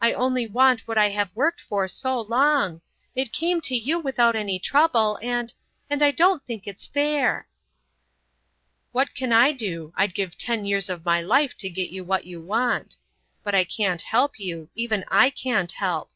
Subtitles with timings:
[0.00, 2.82] I only want what I have worked for so long.
[3.16, 7.48] It came to you without any trouble, and—and I don't think it's fair."
[8.92, 9.92] "What can I do?
[9.96, 12.96] I'd give ten years of my life to get you what you want.
[13.42, 16.12] But I can't help you; even I can't help."